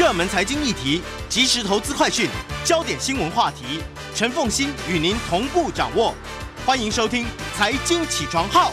[0.00, 2.26] 热门财经议题、即时投资快讯、
[2.64, 3.82] 焦点新闻话题，
[4.14, 6.14] 陈凤欣与您同步掌握。
[6.64, 8.70] 欢迎收听《财经起床号》。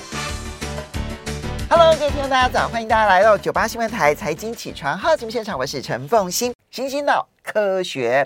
[1.69, 2.69] Hello，各位听众，大家早！
[2.69, 6.53] 欢迎大家来到九八新闻台《财经起床号》节目现场，我是陈凤欣。
[6.71, 8.25] 新兴脑科学，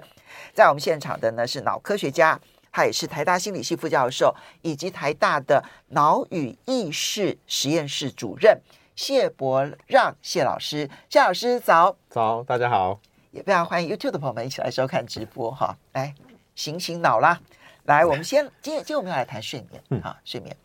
[0.54, 2.40] 在我们现场的呢是脑科学家，
[2.72, 8.62] 他也是台大心理系副教授，以及台大的脑与意识实验室主任。
[9.02, 13.00] 谢伯让，谢老师，谢老师早，早，大家好，
[13.32, 15.76] 也非常欢迎 YouTube 的朋友们一起来收看直播哈。
[15.94, 16.14] 来，
[16.54, 17.42] 醒醒脑啦！
[17.86, 20.56] 来，我们先， 今天今天我们要来谈睡眠，嗯，睡眠。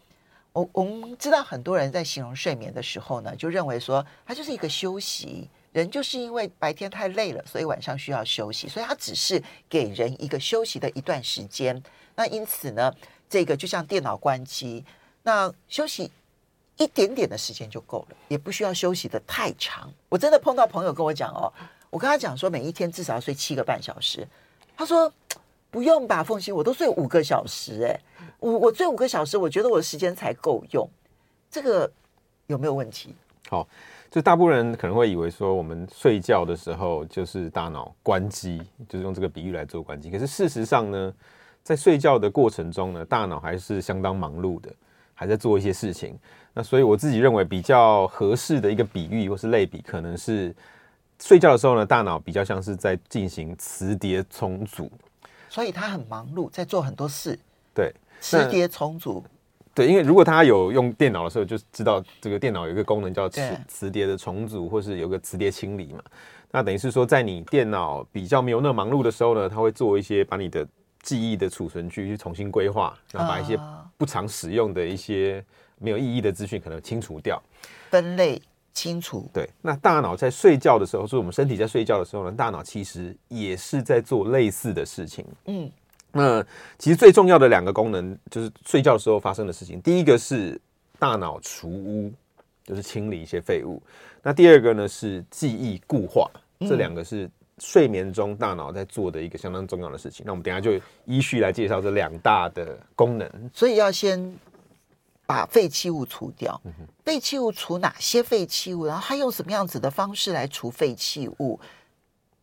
[0.52, 11.82] 我我们知道很多人在形容睡眠的时候呢，就认为说它就是一个休息，人就是因为白天太累了，所以晚上需要休息，所以它只是给人一个休息的一段时间。
[12.14, 12.92] 那因此呢，
[13.30, 14.84] 这个就像电脑关机，
[15.22, 16.12] 那休息。
[16.76, 19.90] 一点点的时间就够了，也不需要休息得太长。
[20.08, 21.52] 我真的碰到朋友跟我讲哦，
[21.90, 24.26] 我跟他讲说每一天至少要睡七个半小时，
[24.76, 25.10] 他说
[25.70, 28.00] 不用吧，凤馨，我都睡五个小时，哎，
[28.38, 30.88] 我我睡五个小时，我觉得我的时间才够用，
[31.50, 31.91] 这个
[32.46, 33.14] 有没有问题？
[33.48, 33.66] 好，
[34.11, 40.11] 就大部分人可能会以为说我们睡觉的时候就是大脑关机，就是用这个比喻来做关机。
[40.11, 41.12] 可是事实上呢，
[41.62, 44.72] 在睡觉的过程中呢，大脑还是相当忙碌的，
[45.17, 46.17] 还在做一些事情。
[46.55, 50.55] 那所以我自己认为比较合适的一个比喻或是类比，可能是
[51.20, 54.89] 睡觉的时候呢，大脑比较像是在进行磁碟重组，
[55.48, 57.36] 所以他很忙碌，在做很多事。
[57.75, 59.25] 对，磁碟重组。
[59.75, 66.03] 对，因为如果他有用电脑的时候，就知道这个电脑有一个功能叫磁磁碟的重组，或是有个磁碟清理嘛。
[66.51, 70.67] 那等于是说，在你电脑比较没有那么忙碌的时候呢，他会做一些把你的
[71.03, 73.58] 记忆的储存区去重新规划，然后把一些
[73.97, 75.44] 不常使用的一些。
[75.78, 77.39] 没有意义的资讯可能清除掉，
[77.91, 78.41] 分类
[78.72, 79.28] 清除。
[79.30, 85.22] 对，那大脑在睡觉的时候，就是我们身体在睡觉的时候呢，大脑其实也是在做类似的事情。
[85.44, 85.70] 嗯，
[86.12, 86.42] 那
[86.78, 89.79] 其实最重要的两个功能就是睡觉的时候发生的事情。
[89.83, 90.58] 第一个是
[90.98, 92.11] 大脑除污，
[92.64, 93.83] 就是清理一些废物。
[94.23, 96.27] 那第二个呢是记忆固化，
[96.61, 97.28] 这两个是
[97.58, 100.24] 睡眠中大脑在做的一个相当重要的事情。
[100.27, 103.50] 那我们等一下就依序来介绍这两大的功能。
[103.52, 104.36] 所以要先。
[105.28, 106.62] 把废弃物除掉，
[107.05, 108.86] 废弃物除哪些废弃物？
[108.86, 111.58] 然后它用什么样子的方式来除废弃物？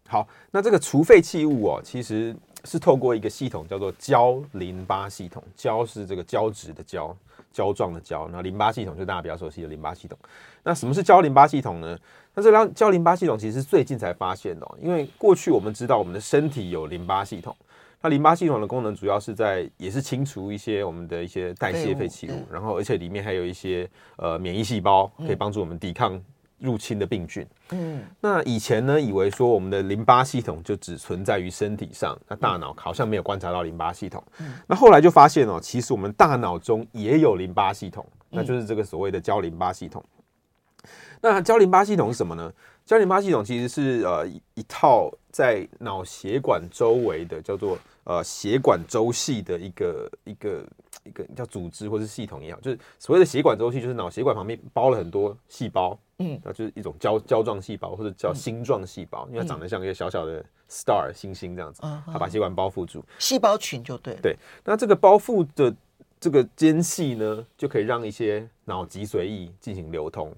[0.05, 2.35] 好，那这个除废弃物哦，其实
[2.65, 5.41] 是透过一个系统叫做胶淋巴系统。
[5.55, 7.15] 胶是这个胶质的胶，
[7.53, 8.27] 胶状的胶。
[8.29, 10.19] 那淋巴系统就是大家比较熟悉的淋巴系统。
[10.63, 11.97] 那什么是胶淋巴系统呢？
[12.33, 17.55] 那这胶胶淋巴系统其实是最近才发现的哦，因为过去我们知道我们的身体有淋巴系统。
[18.01, 26.21] 那淋巴系统的功能主要是在，也是清除一些我们的一些代谢废弃物，然后而且里面还有一些呃免疫细胞，可以帮助我们抵抗
[26.57, 27.47] 入侵的病菌。
[27.69, 34.21] 嗯，那以前呢，以为说我们的淋巴系统就只存在于身体上，那大脑好像没有观察到淋巴系统。
[34.39, 40.03] 嗯，那后来就发现哦，其实我们大脑中也有淋巴系统，那就是这个所谓的胶淋巴系统。
[41.23, 42.53] 那胶淋巴系统是什么呢？
[42.85, 47.79] 胶淋巴系统其实是呃一,套在脑血管周围的叫做。
[48.05, 50.65] 呃，血管周系的一个一个
[51.05, 64.15] 一个叫组织或是系统也好，就是所谓的血管周系，就是脑血管旁边包了很多细胞，嗯，那就是一种胶胶状细胞或者叫星状细胞，嗯，因为它长得像一个小小的 star 星星这样子，它把血管包覆住，细胞群就对。
[64.21, 64.35] 对，
[64.65, 65.73] 那这个包覆的
[66.19, 70.29] 这个间隙呢，就可以让一些脑脊髓液进行流通。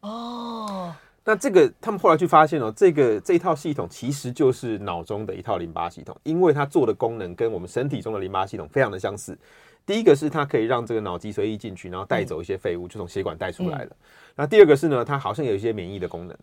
[0.00, 0.94] 哦。
[1.24, 9.36] 那这个他们后来去发现哦，这个这一套系统其实就是脑中的一套淋巴系统，因为它做的功能跟我们身体中的淋巴系统非常的相似。
[9.84, 13.96] 第一个是它可以让这个脑脊髓液进去，然后带走一些废物，就从血管带出来了。
[14.36, 16.36] 那第二个是呢，它好像有一些免疫的功能。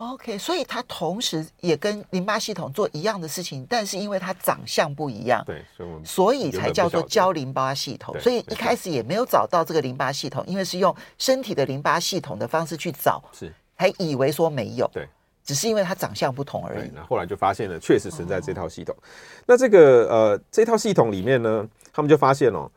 [0.00, 5.62] OK，所以它同时也跟淋巴系统做一样的事情，但是因为它长相不一样，对，
[6.02, 8.18] 所以才叫做交淋巴系统。
[8.18, 13.22] 所以一开始也没有找到这个淋巴系统，因为是用身体的淋巴系统的方式去找。
[13.32, 13.52] 是。
[13.76, 15.08] 还以为说没有，对，
[15.42, 16.90] 只是因为它长相不同而已。
[16.94, 18.94] 那后来就发现了，确实存在这套系统。
[18.94, 19.02] 哦、
[19.46, 22.70] 那这个呃，这套系统里面呢，他们就发现哦，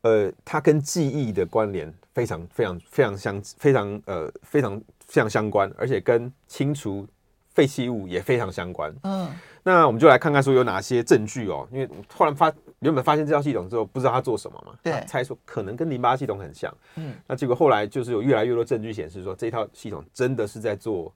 [0.00, 4.80] 呃，它跟记忆的关联非常非常非常相非常呃非常
[5.12, 7.06] 非常相关，而且跟清除
[7.50, 8.92] 废弃物也非常相关。
[9.02, 9.28] 嗯，
[9.62, 12.52] 那我们就来看看说有哪些证据哦，因为突然发。
[12.80, 14.74] 原本发现这套系统之后，不知道它做什么嘛？
[14.82, 16.74] 对，猜说可能跟淋巴系统很像。
[16.96, 21.14] 嗯，那结果后来就是有越来越多证据显示说，这套系统真的是在做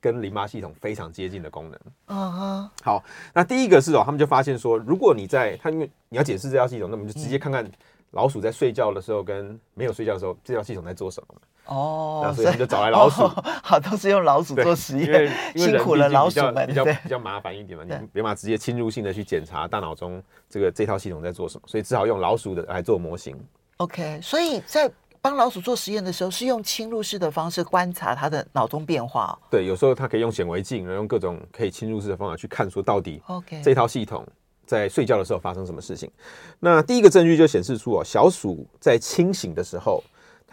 [0.00, 1.80] 跟淋巴系统非常接近的功能。
[2.06, 2.70] 嗯哼。
[2.84, 3.02] 好，
[3.34, 7.68] 那第一个是哦，他们就发现说，如果你在他因为你要解释这套系统，那我们就直接看看
[8.12, 11.34] 老鼠在睡觉的时候跟没有睡觉的时候，这套系统在做什么？
[11.66, 23.36] 哦，那所以我们就找来老鼠，哦， 好，都是用老鼠做实验，辛苦了老鼠们，比较比较麻烦一点嘛，你没办法直接侵入性的去检查大脑中这个这套系统在做什么，所以只好用老鼠的来做模型。
[23.76, 29.38] OK，所以在帮老鼠做实验的时候，是用侵入式的方式观察它的脑中变化。
[29.48, 34.26] 对，有时候它可以用显微镜，然后用各种可以侵入式的方法去看，说到底 OK 这套系统
[34.72, 36.10] 在睡觉的时候发生什么事情。
[36.58, 40.02] 那第一个证据就显示出哦，小鼠在清醒的时候。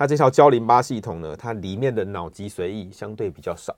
[0.02, 3.76] 它这套胶淋巴系统呢，它里面的脑脊髓液相对比较少，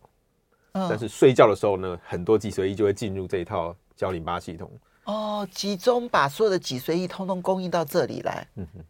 [0.73, 4.69] 嗯，但是睡觉的时候呢，很多脊髓液就会进入这一套胶淋巴系统。
[5.05, 8.47] 哦，集中把所有的脊髓液通通供应到这里来。
[8.55, 8.83] 嗯哼，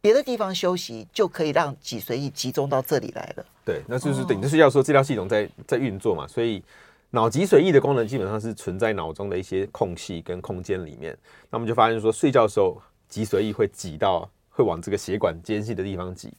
[0.00, 3.44] 别的地方休息就可以让脊髓液集中到这里来了。
[3.66, 6.64] 对，那就是等于就是要说这套系统在在运作嘛，所以
[7.10, 11.16] 脑脊髓液的功能基本上是存在脑中的一些空隙跟空间里面。
[11.50, 16.32] 那我们就发现说，睡觉的时候脊髓液会挤到会往这个血管间隙的地方挤。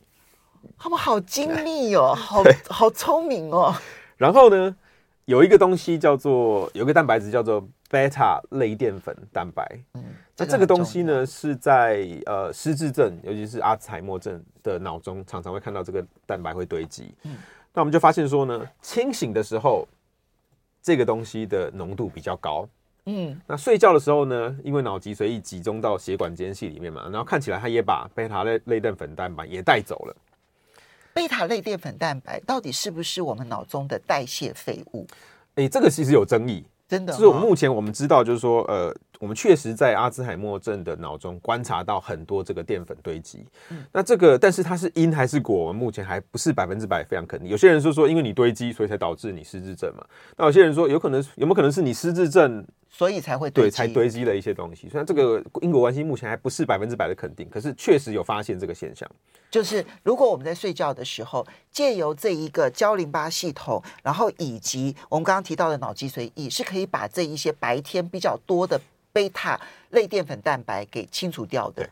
[0.78, 3.74] 他们好精密哦， 好好聪明哦。
[4.18, 4.76] 然后呢，
[5.26, 9.66] 有一个东西叫做，有一个蛋白质叫做贝塔类淀粉蛋白。
[9.94, 10.04] 嗯，
[10.38, 17.12] 那这个东西呢，是在呃失智症，尤其是阿兹海默症的脑中，常常会看到这个蛋白会堆积。
[17.24, 17.38] 嗯，
[17.74, 19.88] 那我们就发现说呢，清醒的时候，
[20.82, 22.68] 这个东西的浓度比较高。
[23.06, 30.16] 嗯，那睡觉的时候呢，因为脑脊髓液集中到血管间隙里面嘛，然后看起来它也把贝塔类类淀粉蛋白也带走了。
[31.12, 35.08] 贝塔类淀粉蛋白到底是不是我们脑中的代谢废物？
[35.56, 37.16] 哎、欸，这个其实有争议，真的、哦。
[37.16, 43.46] 就是我目前我们知道，就是说，呃，我们确实在阿兹海默症的脑中观察到很多这个淀粉堆积。
[43.70, 47.50] 嗯、那这个，但是它是因还是果，我们目前还不是百分之百非常肯定。
[47.50, 50.06] 有些人说说，因为你堆积，所以才导致你失智症嘛。
[50.38, 52.66] 那有些人说，有可能有没有可能是你失智症？
[52.92, 54.90] 所以才会对，才堆积了一些东西。
[54.90, 59.08] 虽然这个因果关系目前还不是百分之百的肯定，可是确实有发现这个现象。
[59.52, 68.82] 就是如果我们在睡觉的时候，借由这一个胶淋巴系统，然后以及我们刚刚提到的脑脊髓液，是可以把这一些白天比较多的
[69.12, 69.60] 贝塔
[69.90, 71.90] 类淀粉蛋白给清除掉的。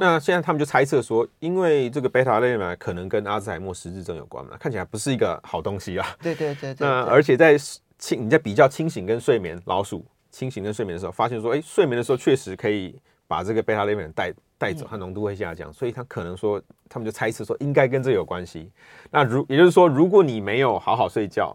[0.00, 6.16] 那现在他们就猜测说，因为这个贝塔类淀粉可能跟阿兹海默失智症有关嘛，看起来不是一个好东西啊。
[6.22, 6.86] 对对对对。
[6.86, 7.58] 那而且在
[7.98, 12.98] 清，你在比较清醒跟睡眠，老鼠清醒跟睡眠的时候，发现说，哎，睡眠的时候确实可以
[13.28, 16.58] 把这个贝塔类淀粉带带走，它浓度会下降，所以它可能说，
[16.88, 18.70] 他们就猜测说，应该跟这有关系。
[19.10, 21.54] 那如也就是说，如果你没有好好睡觉，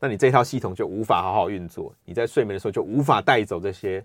[0.00, 4.04] 那你这套系统就无法好好运作，你在睡眠的时候就无法带走这些。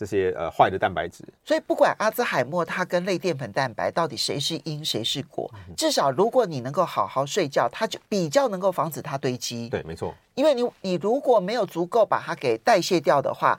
[0.00, 9.68] 这些呃坏的蛋白质，所以不管阿兹海默它跟类淀粉蛋白到底谁是因谁是果，至少如果你能够好好睡觉，它就比较能够防止它堆积。
[9.68, 10.14] 对，没错。
[10.36, 13.58] 因为你你如果没有足够把它给代谢掉的话，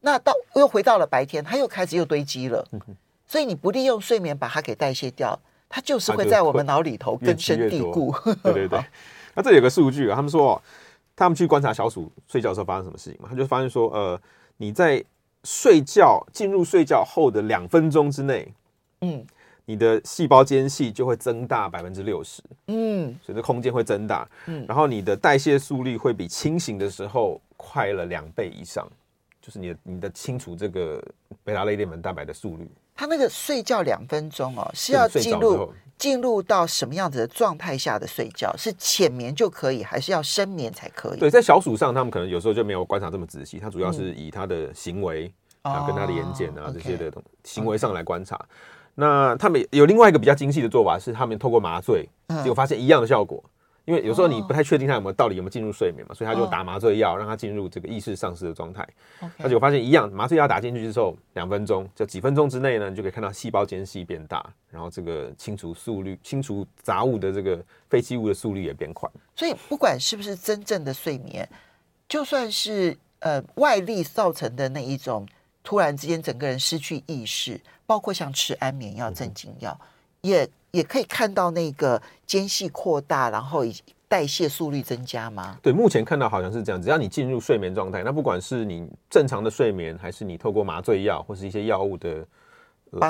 [0.00, 2.66] 那到又回到了白天，它又开始又堆积了。
[3.24, 5.38] 所以你不利用睡眠把它给代谢掉，
[5.68, 8.12] 它就是会在我们脑里头根深蒂固。
[8.42, 8.84] 对对对。
[9.34, 10.60] 那这有个数据啊，他们说
[11.16, 14.20] 他们去观察小鼠睡觉的时候发生什么事情嘛，他就发现说，呃，
[14.58, 15.02] 你在
[15.44, 18.52] 睡觉进入睡觉后的两分钟之内，
[19.00, 19.24] 嗯，
[19.64, 28.86] 你的细胞间隙就会增大百分之六十，嗯，所以这空间会增大，嗯，然后你的代谢速率会比清醒的时候快了两倍以上，
[29.40, 31.02] 就是你的你的清除这个
[31.42, 32.70] 贝塔类淀粉蛋白的速率。
[32.96, 38.52] 他那个睡觉两分钟哦，是要进入进入到什么样子的状态下的睡觉？
[38.56, 41.18] 是浅眠就可以，还是要深眠才可以？
[41.18, 45.32] 对，在小鼠上，他们可能有时候就没有观察这么仔细，他主要是以他的行为。
[45.62, 47.12] 啊，跟他的眼睑啊这些的
[47.42, 48.40] 行为上来观察，
[48.94, 53.42] 那他们有另外一个比较精细的做法，是他们透过麻醉，结果发现一样的效果。
[53.86, 58.86] 因为有时候你不太确定他有没有到底有没有进入睡眠嘛，所以他就打麻醉药，让他进入这个意识丧失的状态。
[59.38, 69.08] 他就发现一样，麻醉药打进去之后，两分钟就几分钟之内呢，你就可以看到细胞间隙变大，然后这个清除速率、清除杂物的这个废弃物的速率也变快。
[69.34, 71.48] 所以不管是不是真正的睡眠，
[72.08, 75.26] 就算是呃外力造成的那一种。
[75.68, 79.76] 突然之间，整个人失去意识，包括像吃安眠药、镇静药，
[80.20, 83.74] 也也可以看到那个间隙扩大，然后以
[84.06, 85.56] 代谢速率增加吗？
[85.62, 86.80] 对，目前看到好像是这样。
[86.80, 92.26] 只要你进入睡眠状态，那不管是你正常的睡眠，还是你透过麻醉药或是一些药物的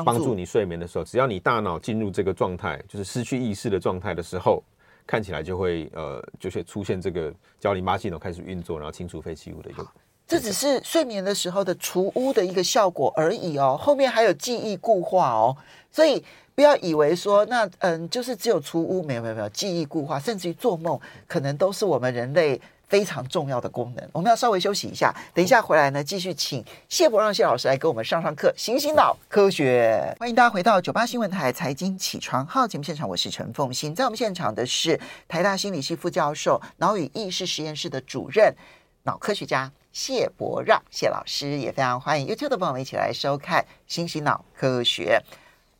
[0.04, 4.62] 帮助你睡眠的时候，只要你大脑进入这个状态，就是失去意识的状态的时候，
[5.06, 9.84] 看起来就会呃，就是出现这个胶淋巴系统开始运作，然后清除废弃物的一个。
[10.26, 15.56] 这只是睡眠的时候的除污的一个效果而已哦，后面还有记忆固化哦，
[15.90, 16.24] 所以
[16.56, 22.58] 不要以为说那嗯，就是只有除污，没有没有没有记忆固化，甚至于做梦可能都是我们人类
[22.88, 24.08] 非常重要的功能。
[24.10, 28.50] 我们要稍微休息一下，等一下回来呢，继续请谢伯让谢老师来给我们上上课。
[28.56, 34.98] 醒醒脑科学，欢迎大家回到九八新闻台财经起床号节目现场，我是陈凤欣，在我们现场的是
[35.28, 38.54] 台大心理系副教授、脑与意识实验室的主任、
[39.02, 45.20] 脑科学家谢伯让谢老师，也非常欢迎 YouTube 的朋友们一起来收看《醒醒脑科学》。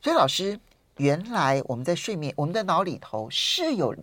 [0.02, 0.60] 所以，老师，
[0.96, 3.94] 原来我们在睡眠，我们的脑里头是有。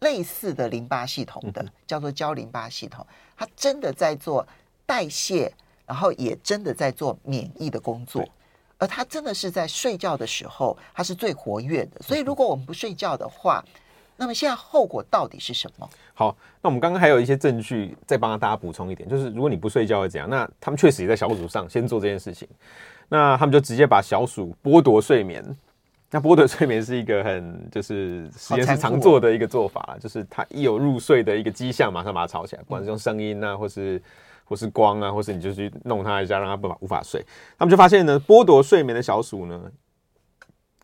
[0.00, 4.46] 类似的淋巴系统的叫做胶淋巴系统，它真的在做
[4.86, 5.52] 代谢，
[5.84, 8.26] 然后也真的在做免疫的工作，
[8.78, 12.00] 而它真的是在睡觉的时候，它是最活跃的。
[12.00, 13.62] 所以如果我们不睡觉的话，
[14.16, 15.86] 那么现在后果到底是什么？
[16.14, 20.30] 好，那我们刚刚还有一些证据，再帮大家补充一点，就是如果你不睡觉会怎样？
[20.30, 22.48] 那他们确实也在小鼠上先做这件事情，
[23.10, 25.44] 那他们就直接把小鼠剥夺睡眠。
[26.12, 34.02] 那剥夺睡眠是一个很就是实验室常做的一个做法啦，就是他一有入睡的一个迹象，马上把它吵起来，不管是用声音啊，或是
[34.44, 37.24] 或是光啊，或是你就去弄它一下，让它不无法睡。
[37.56, 39.70] 他们就发现呢，剥夺睡眠的小鼠呢，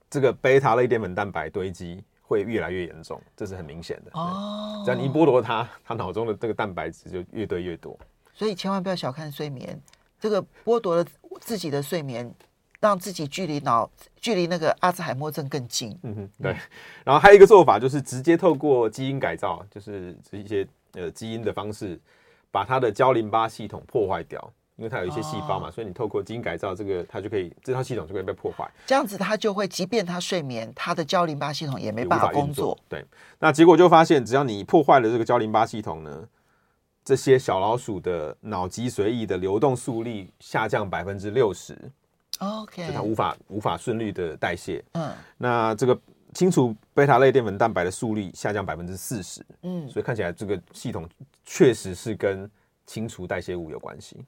[0.08, 4.12] 这个贝塔类淀粉蛋白堆积会越来越严重，这是很明显的。
[4.14, 7.98] 哦，只要你一剥夺它，它脑中的这个蛋白质就越堆越多。
[8.32, 9.80] 所以千万不要小看睡眠，
[10.20, 11.04] 这个剥夺了
[11.40, 12.32] 自己的睡眠。
[12.80, 13.90] 让自己距离脑
[14.20, 15.98] 距离那个阿兹海默症更近。
[16.02, 16.56] 嗯哼，对。
[17.04, 21.98] 然后还有一个做法，就是直接透过基因改造，就是一些呃基因的方式，
[22.50, 24.52] 把它的胶淋巴系统破坏掉。
[24.78, 28.70] 因为它有一些细胞嘛，哦、所以你透过基因改造，这个它就可以这套系统就可以被破坏。
[28.84, 32.78] 这样子，它就会，即便它睡眠，它的胶淋巴系统也没办法工作。
[32.86, 33.02] 对。
[33.38, 36.28] 那结果就发现，只要你破坏了这个胶淋巴系统呢，
[37.02, 41.90] 这些小老鼠的脑脊髓液的流动速率下降百分之六十。
[42.38, 44.84] OK，它无法无法顺利的代谢。
[44.92, 45.98] 嗯，那这个
[46.34, 49.44] 清除贝塔类淀粉蛋白的速率下降百分之四十。
[49.62, 51.08] 嗯，所以看起来这个系统
[51.44, 52.50] 确实是跟
[52.86, 54.24] 清除代谢物有关系。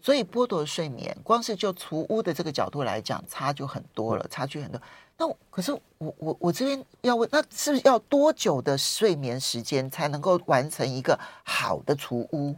[0.00, 4.80] 所以剥夺睡眠，光是就除污的这个角度来讲，差就很多了，差距很多。
[5.16, 12.54] 那可是我我我这边要问，那是不是要多久的睡眠时间才能够完成一个好的除污？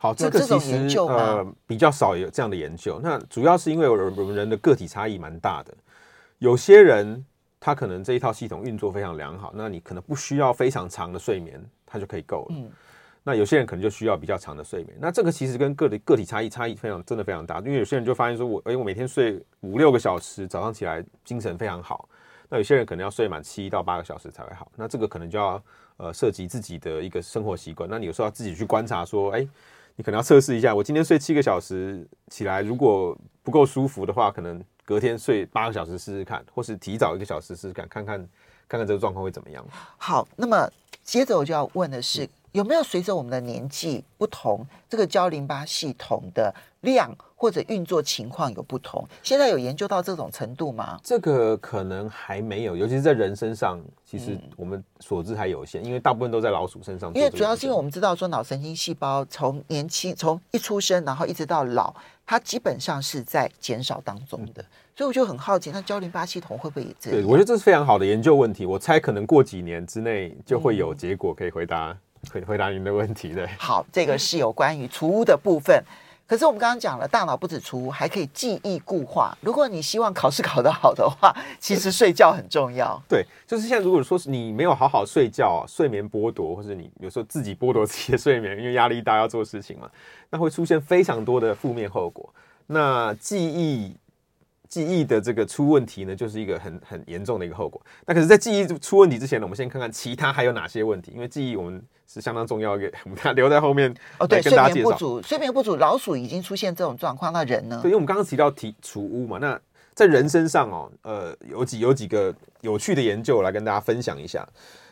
[0.00, 3.00] 好，这个其实呃比较少有这样的研究。
[3.02, 5.74] 那主要是因为我们人的个体差异蛮大的，
[6.38, 7.26] 有些人
[7.58, 12.50] 他可能这一套系统运作非常良好，那你可能不需要非常长的睡眠，他就可以够了。
[12.50, 12.70] 嗯，
[13.24, 14.96] 那有些人可能就需要比较长的睡眠。
[15.00, 22.08] 那这个其实跟个体个体差异差异非常真的非常大，因为有些人就发现说我，哎，我每天睡五六个小时，早上起来精神非常好。
[22.48, 24.70] 那有些人可能要睡满七到八个小时才会好。
[24.76, 25.60] 那这个可能就要
[25.96, 27.90] 呃涉及自己的一个生活习惯。
[27.90, 29.44] 那你有时候要自己去观察说，哎。
[29.98, 38.16] 你可能要测试一下，我今天睡七个小时起来，如果不够舒服的话，可能隔天睡八个小时试试看，或是提早一个小时试试看，看看
[38.68, 39.66] 看看这个状况会怎么样。
[39.96, 40.70] 好，那么
[41.02, 49.06] 接着我就要问的是，有没有随着我们的年纪不同，这个胶淋巴系统的量或者运作情况有不同？
[49.22, 50.98] 现在有研究到这种程度吗？
[51.02, 57.12] 这个可能还没有，尤其是在人身上，其实我们所知还有限，因为大部分都在老鼠身上。
[57.14, 61.94] 因为主要是因为我们知道说脑神经细胞从年轻从一出生，然后一直到老，
[62.26, 64.64] 它基本上是在减少当中的。
[64.96, 67.20] 所以我就很好奇，那胶淋巴系统会不会也这样？
[67.20, 68.66] 对，我觉得这是非常好的研究问题。
[68.66, 71.92] 我猜可能过几年之内就会有结果可以回答。
[71.92, 71.98] 可
[72.38, 73.46] 以回答您的问题，对。
[73.58, 75.82] 好，这个是有关于除污的部分。
[76.26, 79.34] 可是我们刚刚讲了，大脑不止除污，还可以记忆固化。
[79.40, 83.02] 如果你希望考试考得好的话，其实睡觉很重要。
[83.08, 89.90] 对，就是现在，如果说是你没有好好睡觉，睡眠剥夺，或者你有时候自己剥夺自己的睡眠，因为压力大要做事情嘛，
[90.28, 92.28] 那会出现非常多的负面后果。
[92.66, 93.96] 那记忆。
[94.68, 97.80] 记忆的这个出问题呢，就是一个很很严重的一个后果。
[98.04, 104.26] 那可是，在记忆出问题之前呢，我们先看看其他还有哪些问题，因为记忆我们是相当重要的，我们留在后面哦。
[104.26, 107.80] 对，睡眠不足，睡眠不足，老鼠已经出现这种状况，那人呢？
[107.82, 109.58] 对，因为我们刚刚提到提除污嘛，那
[109.94, 114.46] 在人身上哦，呃，有几有几个有趣的研究来跟大家分享一下。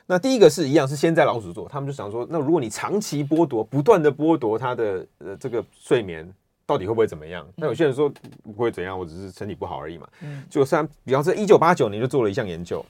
[0.06, 6.33] 那第一个是一样，是先在老鼠做，他们就想说，那如果你长期剥夺，不断的剥夺它的呃这个睡眠。
[6.66, 7.46] 到底会不会怎么样？
[7.54, 10.08] 那有些人说不会怎样，我只是身体不好而已嘛。
[10.20, 12.85] 嗯，就像比方说，一九八九年就做了一项研究，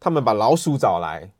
[0.00, 1.30] 他们把老鼠找来，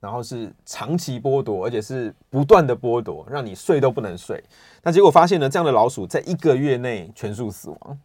[0.00, 4.42] 然后是长期剥夺，而且是不断的剥夺，让你睡都不能睡。
[4.82, 7.98] 那结果发现呢，这样的老鼠在一个月内全数死亡。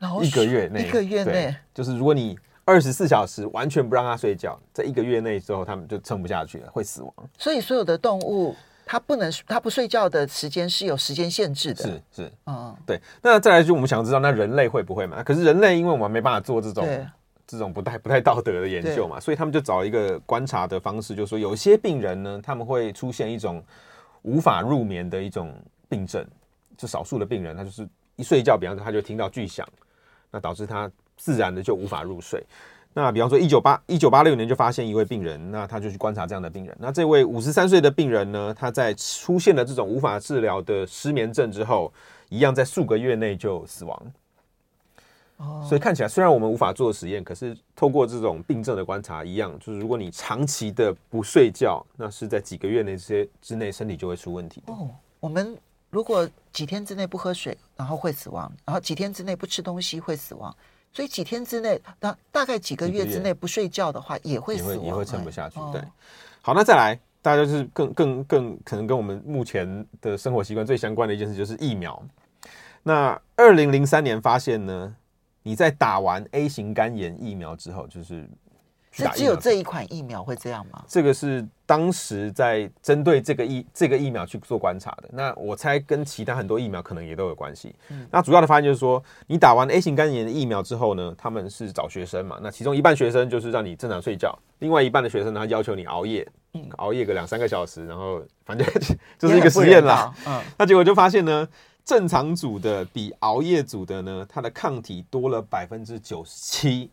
[0.00, 7.14] 然后一个月内，一个月内，就是如果你二十四小时完全不让它睡觉，在一个月内之后，它们就撑不下去了，会死亡。
[7.38, 8.56] 所以所有的动物。
[8.88, 11.84] 他不能，他不睡觉的时间是有时间限制的。
[11.84, 12.98] 是是，嗯，对。
[13.22, 15.22] 那再来就我们想知道，那人类会不会嘛？
[15.22, 17.06] 可是人类因为我们没办法做这种
[17.46, 23.62] 这种不太不太道德的研究嘛，所以他们就找一个观察的方式，就是说有些病人呢，他们会出现一种
[24.22, 25.54] 无法入眠的一种
[25.88, 26.26] 病症，
[26.76, 29.68] 就少数的病人，他就是一睡觉，比方说他就听到巨响，
[30.30, 32.42] 那导致他自然的就无法入睡。
[32.94, 36.76] 那比方说，一九八一九八六年就发现一位病人，那他就去观察这样的病人。
[36.80, 41.92] 那这位五十三岁的病人呢，他在出现了这种无法治疗的失眠症之后，
[42.28, 44.12] 一样在数个月内就死亡。
[45.36, 54.60] 哦，所以看起来虽然我们无法做实验，可是透过这种病症的观察，一样就是如果你长期的不睡觉，那是在几个月内这些之内身体就会出问题。
[54.66, 54.90] 哦，
[55.20, 55.56] 我们
[55.90, 60.52] 如果几天之内不喝水，然后会死亡；然后几天之内不吃东西会死亡。
[60.92, 65.60] 所以几天之内，大大概几个月之内不睡觉的话，也会死亡，也会，也会撑不下去。
[65.72, 65.82] 对，
[66.42, 72.02] 好，那再来，大家就是更更更可能跟我们目前的生活习惯最相关的一件事，就是疫苗。
[72.82, 74.94] 那二零零三年发现呢，
[75.42, 78.28] 你在打完 A 型肝炎疫苗之后，就是。
[79.04, 80.82] 是只有这一款疫苗会这样吗？
[80.88, 85.08] 这个是当时在针对这个疫这个疫苗去做观察的。
[85.12, 87.74] 那我猜跟其他很多疫苗可能也都有关系。
[87.88, 92.38] 嗯，那主要的发现就是说，你打完 A 型肝炎的疫苗之后呢，他们是找学生嘛。
[92.42, 98.66] 那其中一半学生就是让你正常睡觉，另外一半的学生呢，他要求你熬夜，嗯，熬夜个两三个小时，然后反正
[99.18, 100.12] 就是一个实验啦。
[100.26, 101.46] 嗯，那结果就发现呢，
[101.84, 106.90] 正常组的比熬夜组的呢，它的抗体多了百分之九十七。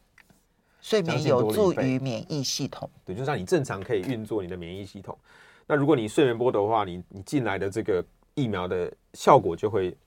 [0.85, 5.17] 睡眠有助于免疫系统，对，就是让你正常可以运作你的免疫系统。
[5.65, 9.97] 那如果你睡眠剥夺的话，你你进来的这个疫苗的效果就会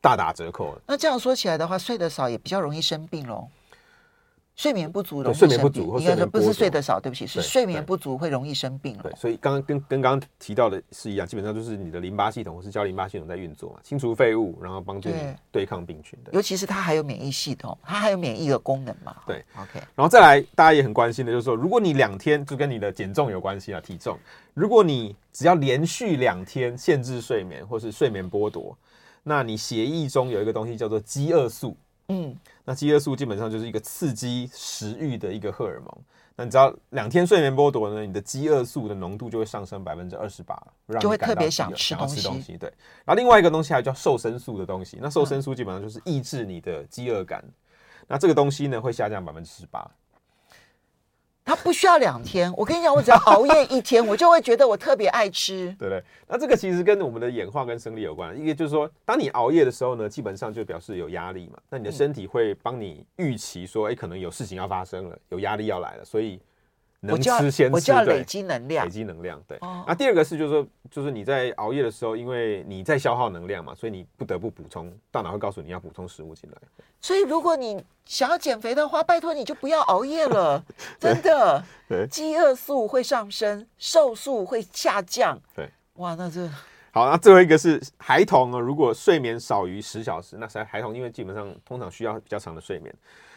[0.00, 0.80] 大打折扣了。
[0.86, 3.46] 那这样说起来的话，睡得少也比较容易生病喽。
[4.54, 9.02] 睡眠不足的睡眠不足，应该说不是睡得少，对不起，是睡眠不足会容易生病了。
[9.04, 15.16] 对，所以刚刚跟跟刚刚提到的是一样，基本上就是你的淋巴系统或是交淋巴系统在运作嘛，清除废物，然后帮助你
[15.50, 16.30] 对抗病菌的。
[16.32, 19.16] 尤其是它还有免疫系统，它还有免疫的功能嘛。
[19.26, 19.80] 对，OK。
[19.94, 24.18] 然后再来，大家也很关心的就是说，如果你两天就跟你的减重有关系啊，体重，
[24.52, 28.76] 如果你只要连续两天限制睡眠或是睡眠剥夺，
[29.22, 31.74] 那你血液中有一个东西叫做饥饿素。
[32.12, 36.04] 嗯，那饥饿素基本上就是一个刺激食欲的一个荷尔蒙。
[36.34, 40.60] 那你知道两天睡眠剥夺呢，你的饥饿素的浓度就会上升百分之二十八，
[40.98, 42.22] 就会特别想吃东西。
[42.22, 42.56] 东西。
[42.56, 42.72] 对，
[43.04, 44.98] 然后另外一个东西还叫瘦身素的东西。
[45.00, 47.42] 那瘦身素基本上就是抑制你的饥饿感。
[47.44, 47.52] 嗯、
[48.08, 49.90] 那这个东西呢，会下降百分之十八。
[51.44, 56.02] 他不需要两天，我跟你讲，我只要熬夜一天，我就会觉得我特别爱吃，对不对？
[56.28, 58.38] 那这个其实跟我们的演化跟生理有关。
[58.40, 61.58] 一个就是说，当你熬夜的时候呢，基本上就表示有压力嘛。
[61.68, 66.40] 那你的身体会帮你预期说，哎，可能有事情要发生了，有压力要来了，所以。
[67.04, 69.42] 能吃先吃，我就要累积能量，累积能量。
[69.46, 76.56] 对，那、哦、第二个是，就是说，就是你在熬夜的时候，因为你在消耗能量嘛，所以你不得不补充，大脑会告诉你要补充食物进来。
[77.00, 80.64] 所以，如果你想要减肥的话，拜托你就不要熬夜了，
[81.00, 81.64] 真的。
[81.88, 85.36] 对，饥饿素会上升，瘦素会下降。
[85.56, 86.48] 对，哇，那这
[86.92, 87.10] 好。
[87.10, 92.94] 那最后一个是孩童啊，如果睡眠少于十小时，那是孩童，因为基本上通常需要比较长的睡眠。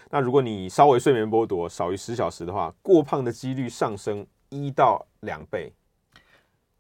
[0.10, 5.72] 那如果你稍微睡眠剥夺少于十小时的话，过胖的几率上升一到两倍，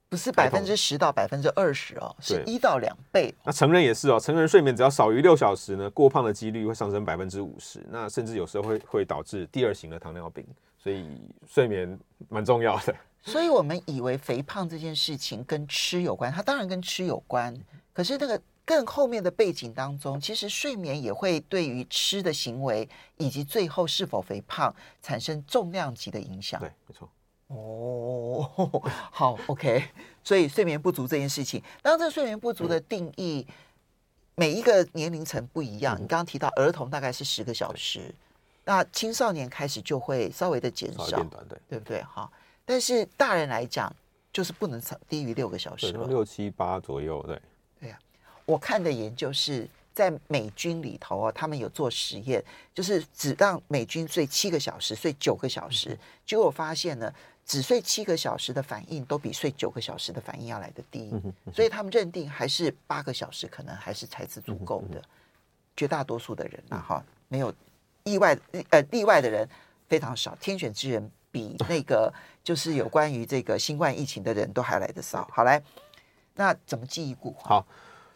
[0.08, 3.34] 不是百分之十到百分之二十哦，是一到两倍。
[3.44, 10.46] 那成人也是哦，成人睡眠只要少于六小时呢，过胖的几率会上升百分之五十，那甚至有时候会会导致第二型的糖尿病，
[10.78, 12.96] 所以睡眠蛮重要的。
[13.24, 17.56] 所以我们以为肥胖这件事情跟吃有关，它当然跟吃有关，
[17.92, 18.40] 可是那个。
[18.66, 24.74] 更后面的背景当中，其实睡眠也会对于吃的行为以及最后是否肥胖
[25.04, 26.60] 产生重量级的影响。
[26.60, 27.08] 对，没错。
[27.48, 29.84] 哦， 好，OK。
[30.24, 33.54] 所以睡眠不足这件事情，当这个睡眠不足的定义，嗯、
[34.34, 35.96] 每一个年龄层不一样。
[36.00, 38.12] 嗯、你刚刚提到儿童大概是十个小时，
[38.64, 42.02] 那青少年开始就会稍微的减少，对，对不对？
[42.02, 42.28] 哈，
[42.66, 43.96] 但是大人来讲，
[44.34, 47.40] 就是不能低于六个小时，六七八左右，对。
[48.46, 57.12] 我看的研究是在美军里头哦，他们有做实验，就是只让美军睡七个小时，睡九个小时，结果发现呢，
[57.46, 61.12] 只睡七个小时的反应都比睡九个小时的反应要来得低，
[61.54, 65.02] 所以他们认定还是八个小时可能还是才是足够的。
[65.78, 67.54] 绝大多数的人啊，哈，没有
[68.04, 68.38] 意外，
[68.70, 69.48] 呃，例外的人
[69.88, 75.28] 非常少，天选之人比 那个就是有关于这个新冠疫情的人都还来得少。
[75.32, 75.62] 好，来，
[76.36, 77.50] 那怎么记忆固化？
[77.50, 77.68] 好。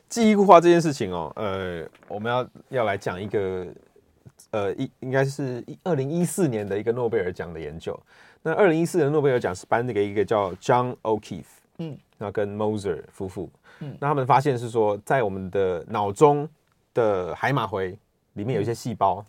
[0.10, 3.68] 记忆固化这件事情哦，呃，我们要要来讲一个，
[4.50, 7.98] 呃，一应该是二零一四年的一个诺贝尔奖的研究。
[8.42, 11.44] 那二零一四年诺贝尔奖是颁给一个叫 John O'Keefe，
[11.78, 13.50] 嗯，那跟 Moser 夫妇，
[13.82, 16.50] 嗯，那他们发现是说，在我们的脑中
[16.94, 17.96] 的海马回
[18.34, 19.26] 里面有一些细胞，嗯、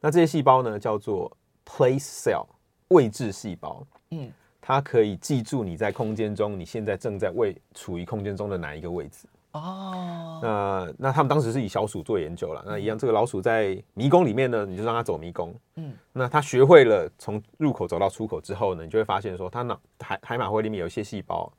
[0.00, 1.30] 那这些细胞呢叫做
[1.66, 2.46] place cell
[2.88, 9.28] 位置细胞，嗯，它可以记住你在空间中，你现在正在位处于空间中的哪一个位置。
[9.52, 12.62] 哦，那那他们当时是以小鼠做研究了。
[12.66, 15.54] 那一样，这个老鼠在迷宫里面呢，你就让它走迷宫。
[15.76, 21.50] 嗯，那它学会了从入口走到出口之后呢，你就会发现说，它脑海海马回里面有一些细胞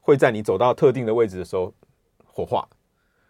[0.00, 1.72] 会在你走到特定的位置的时候
[2.26, 2.68] 活化。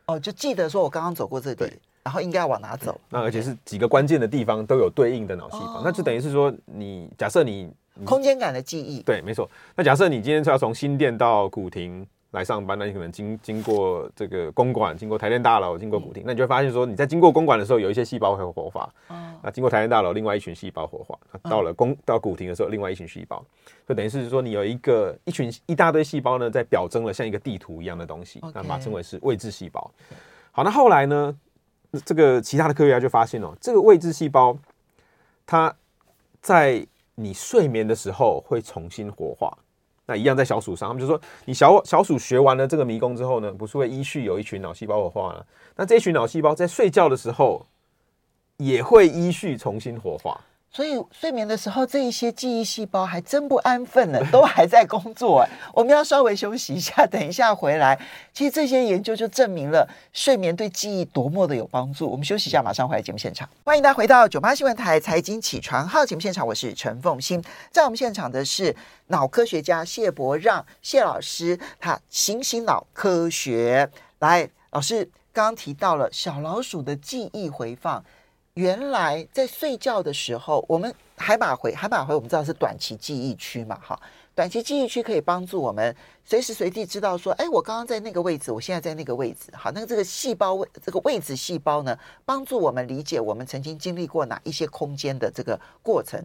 [0.07, 3.01] 哦，就记得说我刚刚走过这里，然后应该要往哪走。
[3.11, 7.73] 那而且是几个关键的地方都有对应的脑细胞，哦那就等于是说，你假设你
[8.05, 9.01] 空间感的记忆。
[9.03, 9.49] 对，没错。
[9.77, 18.93] 那假设你今天是要从新店到古亭来上班，那你可能经经过这个公馆，经过台电大楼，经过古亭，那你就会发现说，你在经过公馆的时候，有一些细胞会活化。
[19.09, 21.19] 哦，那经过台电大楼，另外一群细胞活化。
[21.33, 23.43] 那到了公到古亭的时候，另外一群细胞，
[23.89, 29.91] 就等于是说，你有一个一群一大堆细胞呢，在表征了像一个地图一样的东西，那把它称为是位置细胞。
[30.53, 31.35] 好，那后来呢，
[32.05, 34.55] 这个其他的科学家就发现哦，这个位置细胞，
[35.47, 35.75] 它
[36.43, 39.57] 在你睡眠的时候会重新活化。
[40.09, 45.47] 那一样在小鼠上，他们就说，你小小鼠学完了这个迷宫之后呢，不是会依序有一群脑细胞活化了？
[45.77, 47.67] 那这一群脑细胞在睡觉的时候
[48.57, 50.41] 也会依序重新活化。
[50.71, 55.45] 所以睡眠的时候，这一些记忆细胞还真不安分呢，都还在工作。
[55.73, 57.99] 我们要稍微休息一下，等一下回来。
[58.35, 62.09] 其实这些研究就证明了睡眠对记忆多么的有帮助。
[62.09, 63.49] 我们休息一下，马上回来节目现场。
[63.65, 67.43] 欢迎大家回到九八新闻台财经起床号节目现场，我是陈凤欣。
[67.71, 68.77] 在我们现场的是
[69.07, 73.91] 脑科学家谢伯让谢老师，他行行脑科学。
[74.19, 75.03] 来，老师
[75.33, 78.05] 刚刚提到了小老鼠的记忆回放。
[78.59, 83.97] 原来在睡觉的时候，我们海马回，海马回我们知道是短期记忆区嘛，哈，
[84.35, 85.95] 短期记忆区可以帮助我们
[86.25, 96.21] 随时随地知道说，哎，我刚刚在那个位置，我现在在那个位置，好，那个这个细胞位，这个位置细胞呢，帮助我们理解我们曾经经历过哪一些空间的这个过程。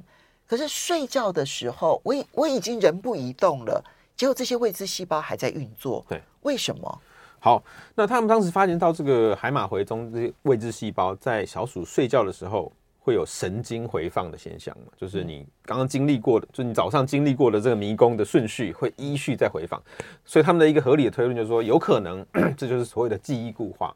[0.48, 3.80] 可是睡觉的时候，我已我已经人不移动了，
[4.17, 7.02] 结果这些位置细胞还在运作，对，为什么？
[7.43, 7.62] 好，
[7.93, 19.84] 那他们当时发现到这个海马回中这些未知细胞在小鼠睡觉的时候会有神经回放的现象，就是你刚刚经历过的，就你早上经历过的这个迷宫的顺序会依序再回放，
[20.23, 22.25] 所以他们的一个合理的推论就是说，有可能
[22.56, 23.93] 这就是所谓的记忆固化，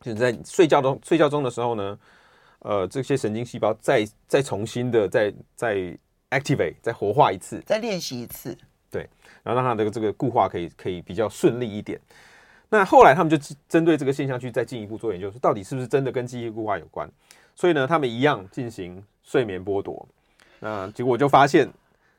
[0.00, 1.98] 就是在睡觉中睡觉中的时候呢，
[2.60, 5.76] 呃，这些神经细胞再再重新的再再
[6.30, 8.56] activate 再活化一次，再练习一次，
[8.90, 9.06] 对，
[9.42, 12.00] 然后让它的这个固化可以可以比较顺利一点。
[12.76, 17.08] 那后来他们就针对这个现象去再进一步做研究，说到底是不是真的跟记忆固化有关？
[17.54, 20.04] 所以呢，他们一样进行睡眠剥夺。
[20.58, 21.70] 那结果就发现，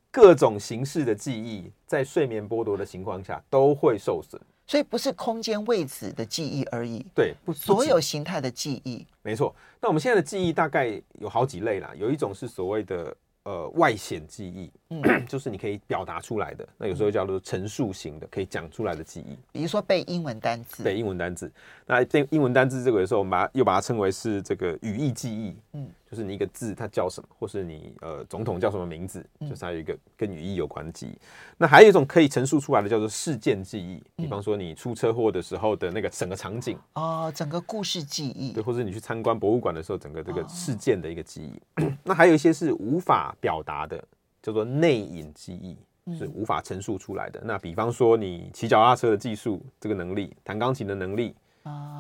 [0.09, 4.41] 各种形式的记忆在睡眠剥夺的情况下都会受损。
[4.65, 9.05] 所以不是空间位置的记忆而已，对，不，所有形态的记忆。
[9.21, 9.53] 没错。
[9.81, 13.13] 那我们现在的记忆大概有好几类啦，有一种是所谓的。
[13.45, 19.37] 呃，外显记忆，嗯， 就是你可以表达出来的，那有时候叫做陈述型的，可以讲出来的记忆。
[19.51, 21.51] 比如说背英文单词，背英文单字。
[21.85, 25.87] 那背英文单字这个有时候我们把它又把它称为是这个语义记忆，嗯。
[26.15, 31.09] 就是你一个字它叫什么，或是你呃总统叫什么名字，就是它有一个跟语义有关的记忆。
[31.09, 31.19] 嗯、
[31.57, 41.83] 那还有一种可以陈述出来的叫做事件记忆，比方说你出车祸的时候的那个整个场景哦，整个故事记忆，对，或者你去参观博物馆的时候，整个这个事件的一个记忆。
[41.83, 44.01] 哦、 那还有一些是无法表达的，
[44.41, 45.77] 叫做内隐记忆，
[46.17, 47.41] 是无法陈述出来的。
[47.41, 51.35] 嗯、那比方说你骑脚踏车的技术，这个能力，弹钢琴的能力。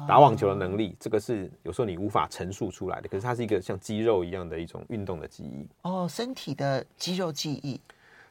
[0.07, 5.67] 打网球的能力，这个是有时候你无法陈述出来的，可是它是一个像肌肉一样的一种运动的记忆。
[5.81, 7.79] 哦，身体的肌肉记忆。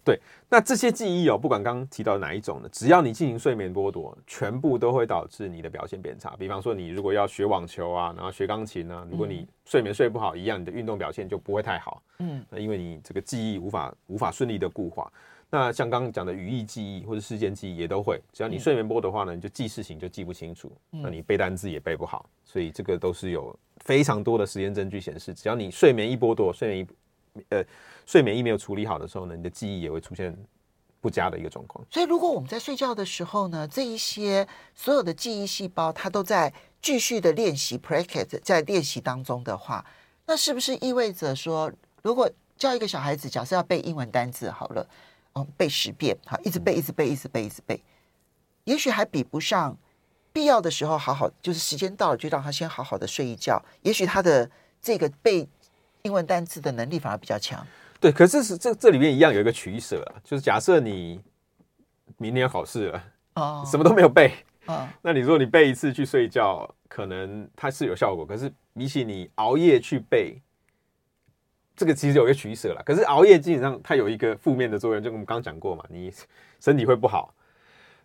[0.05, 0.20] 对，
[0.51, 6.37] 那这些记忆哦，不管刚刚提到哪一种呢，只要你进行睡眠剥夺，全部都会导致你的表现变差。
[6.38, 12.03] 比方说，你如果要学网球啊，然后学钢琴啊，如果你睡眠睡不好，一样你的运动表现就不会太好。
[12.18, 15.11] 嗯，那因为你这个记忆无法无法顺利的固化。
[15.55, 27.64] 那像刚刚讲的语义记忆或者事件记忆也都会，只要你睡眠剥夺的话呢，你就记事情就记不清楚，那你背单字也背不好，所以这个都是有非常多的实验证据显示，只要你睡眠一剥夺，睡眠一呃
[28.05, 30.37] 睡眠一没有处理好的时候呢，你的记忆也会出现
[31.01, 31.87] 不佳的一个状况。
[31.88, 39.87] 所以如果我们在睡觉的时候呢，这一些所有的记忆细胞它都在继续的练习 practice 在练习当中的话，
[40.27, 41.71] 那是不是意味着说，
[42.03, 44.85] 如果叫一个小孩子，假设要背英文单字好了。
[45.35, 47.81] 哦，背十遍，好，一直背，一直背，一直背，一直背，
[48.64, 49.77] 也许还比不上
[50.33, 53.61] 必要的时候好好，就是时间到了就让他先好好的睡一觉。
[53.83, 54.49] 也许他的
[54.81, 55.47] 这个背
[56.03, 57.66] 英文单词的能力反而比较强。
[58.01, 61.20] 对，可是是这这里面一样有一个取舍啊，就是假设你
[62.18, 64.33] 明年要考试了，哦，什么都没有背，
[64.66, 70.40] 哦，那你说你背一次去睡觉，可能它是有效果，可是比起你熬夜去背。
[71.77, 72.83] 这个其实有一个取舍了。
[72.85, 76.13] 可是熬夜基本上它有一个负面的作用，就我们刚刚讲过嘛，你
[76.61, 77.35] 身体会不好。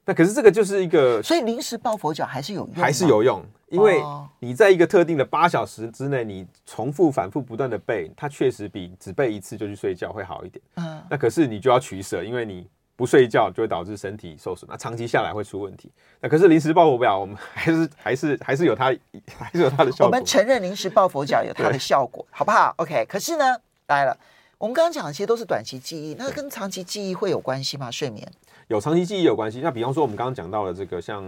[0.06, 4.02] 那可是这个就是一个，所以临时抱佛脚还是有用，还是有用，因为
[4.40, 10.64] 你在一个特定的八小时之内，你重复、反复、不断的背，它确实比只背一次就去睡觉会好一点。
[10.76, 12.68] 嗯，那可是你就要取舍，因为你
[13.00, 15.90] 不睡觉就会导致身体受损，那长期下来会出问题。
[16.20, 18.94] 那可是临时抱佛脚，我们 还是还是还是有它
[19.38, 20.08] 还是有它的效果。
[20.08, 23.06] 我们承认临时抱佛脚有它的效果，好不好？OK。
[23.08, 23.56] 可是呢，
[23.88, 24.18] 来了，
[24.58, 27.90] 我们刚刚讲的其实都是短期记忆，那跟长期记忆会有关系吗？
[27.90, 28.30] 睡眠？
[28.68, 31.24] 有长期记忆有关系，那比方说我们刚刚讲到了这个像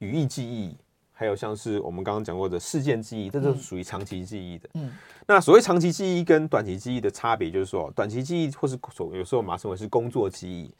[0.00, 0.76] 语义记忆，
[1.18, 4.68] 还有像是我们刚刚讲过的事件记忆，这都是属于长期记忆的。
[4.74, 4.92] 嗯，
[5.26, 8.78] 那所谓长期记忆跟短期记忆的差别，就是说短期记忆或是
[9.14, 10.70] 有时候我们称为是工作记忆，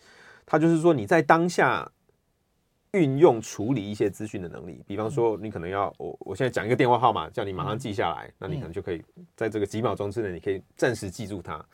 [0.45, 1.91] 它就是说你在当下
[2.93, 4.85] 运用处理一些资讯的能力。
[4.87, 9.03] 比方说你可能要我我现在讲一个电话号码，叫你马上记下来，那你可能就可以
[9.35, 11.65] 在这个几秒钟之内，你可以暂时记住它。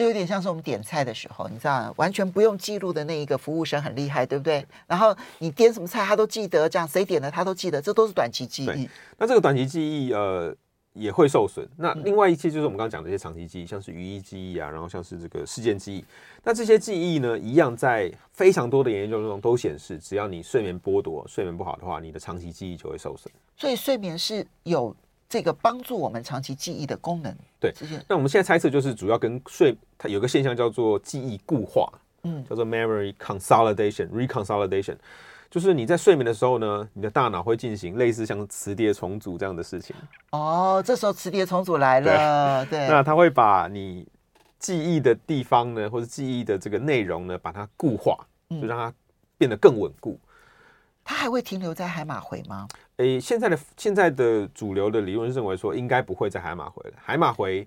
[0.00, 4.64] 就有点像是我们点菜的时候，你知道，完全不用记录的那一个服务生很厉害，对不对？
[4.86, 8.88] 然后你点什么菜，他都记得，这样谁点的他都记得，这都是短期记忆。
[9.18, 10.56] 那这个短期记忆呃
[10.94, 11.68] 也会受损。
[11.76, 16.02] 那另外一些就是我们刚刚讲的一些长期记忆，像是语义记忆啊，然后像是这个事件记忆。
[16.42, 23.30] 那这些记忆呢，一样在非常多的研究中都显示，只要你睡眠剥夺、睡眠不好的话，你的长期记忆就会受损。
[23.54, 24.96] 所以睡眠是有。
[25.30, 27.72] 这个帮助我们长期记忆的功能，对。
[28.08, 31.88] 那我们现在猜测就是主要跟睡，它有个现象叫做记忆固化，
[32.24, 34.96] 嗯，叫做 memory consolidation reconsolidation，
[35.48, 39.94] 就是你在睡眠的时候呢，你的大脑会进行类似像磁碟重组这样的事情。
[40.32, 42.80] 哦，这时候磁碟重组来了，对。
[42.80, 44.04] 对那它会把你
[44.58, 48.18] 记忆的地方呢，或者记忆的这个内容呢，把它固化，
[48.60, 48.92] 就让它
[49.38, 50.18] 变得更稳固。
[51.02, 52.68] 它还会停留在海马回吗？
[53.00, 56.96] 诶，现在的现在的主流的理论认为说，应该不会在海马回了。
[57.02, 57.66] 海马回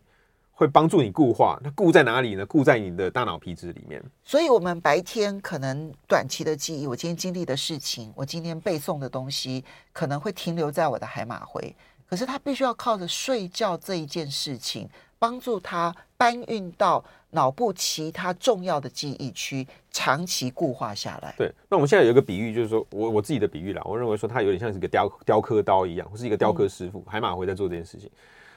[0.51, 2.45] 会帮助你固化，那固在哪里呢？
[2.45, 3.99] 固在你的大脑皮质里面。
[4.23, 11.75] 所以，我们白天可能短期的记忆，我今天经历的事情，我今天背诵的东西，可能会停留在我的海马回。
[12.07, 17.03] 可是，它必须要靠着睡觉这一件事情，帮助它搬运到。
[17.33, 21.33] 脑部其他重要的记忆区长期固化下来。
[21.37, 28.09] 对，那我们现在有一个比喻，就是说我我自己的比喻啦，我认为说它有点像是一个雕雕刻刀一样，或是一个雕刻师傅，嗯、海马回在做这件事情。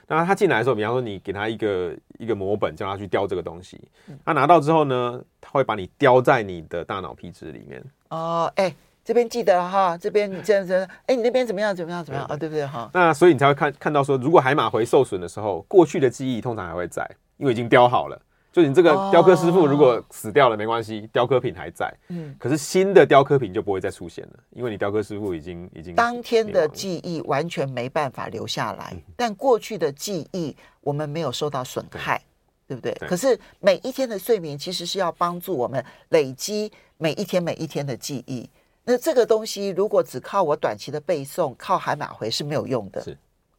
[0.09, 3.81] 那他进来的时候，比方说你给他一个一个模本，叫他去雕这个东西，
[4.25, 7.83] 他拿到之后呢，他会把你雕在你的大脑皮质里面。
[8.11, 11.75] 哦，哎、欸，这边记得哈，这边你这样子，哎、欸，你那边怎么样？
[11.75, 12.05] 怎么样？
[12.05, 12.25] 怎么样？
[12.29, 12.89] 啊、哦，对不对哈？
[12.95, 17.05] 那所以你才会看看到说，如果海马回受损的时候，过去的记忆通常还会在，
[17.39, 18.23] 因为已经雕好了。
[18.57, 21.93] 就你这个雕刻师傅如果死掉了没关系，雕刻品还在。
[22.09, 32.19] 嗯，可是新的雕刻品就不会再出现了，因为你雕刻师傅已经已经当天的记忆完全没办法留下来，但过去的记忆我们没有受到损害，
[32.67, 32.95] 对不对？
[33.07, 38.49] 可是每一天的睡眠其实是要帮助我们累积每一天每一天的记忆。
[38.85, 43.03] 那这个东西如果只靠我短期的背诵，靠海马回是没有用的。
[43.03, 43.19] 是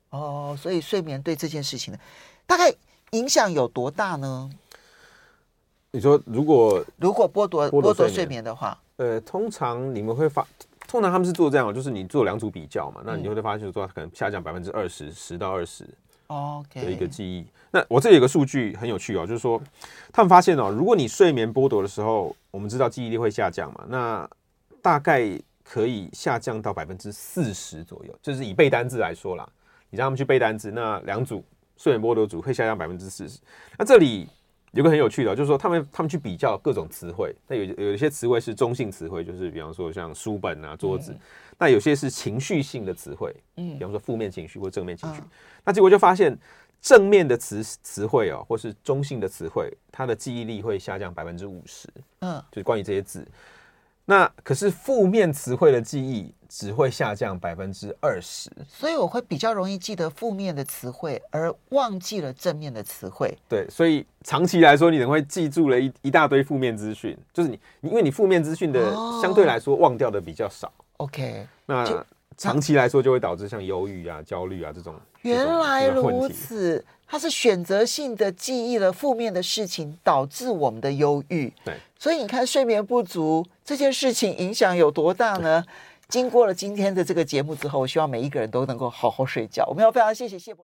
[0.09, 1.99] 哦，所以睡眠对这件事情呢，
[2.47, 2.73] 大概
[3.11, 4.49] 影响有多大呢？
[5.97, 10.45] 你说，如果如果剥夺剥夺睡眠的话，呃，通常你们会发，
[10.87, 15.83] 通常他们是做这样，就是你做两组比较嘛，那你就会发现说，可能下降百分之二十，十到二十
[16.27, 17.43] ，OK 的一个记忆。
[17.71, 19.59] 那我这里有个数据很有趣哦，就是说
[20.13, 24.29] 他们发现哦，如果你睡眠剥夺的时候，我们知道记忆力会下降嘛，那
[24.83, 25.27] 大概
[25.63, 29.49] 可以下降到百分之四十左右，就是以背单字来说啦，
[29.89, 31.43] 你让他们去背单字，那两组
[31.75, 33.39] 睡眠剥夺组会下降百分之四十，
[33.79, 34.29] 那这里。
[34.77, 41.17] 有个很有趣的，就是说他们他们去比较各种词汇，那有有一些词汇是中性词汇，就是比方说像书本啊、桌子，
[41.57, 45.21] 那有些是情绪性的词汇，嗯，比方说负面情绪或正面情绪，
[45.65, 46.37] 那结果就发现
[46.79, 53.27] 正面的词词汇哦，或是中性的词汇，它的记忆力会下降百分之五十，嗯，就是关于这些字。
[54.09, 63.37] 那可是负面词汇的记忆只会下降百分之二十，所以我会比较容易记得负面的词汇，而忘记了正面的词汇。
[63.49, 70.71] 对，所以长期来说，你可能会记住了一一大堆负面资讯，就是你，因为你负面资讯的相对来说忘掉的比较少。
[70.95, 72.05] OK，那
[72.37, 74.95] 长期来说就会导致像忧郁啊、焦虑啊这种。
[75.23, 76.85] 原来如此。
[77.09, 81.49] 它是选择性的记忆了负面的事情，导致我们的忧郁。
[81.63, 85.63] 对，所以你看睡眠不足这件事情影响有多大呢？
[86.09, 89.65] 经过了今天的这个节目之后，我希望每一个人都能够好好睡觉。
[89.67, 90.55] 我们要非常谢谢谢博。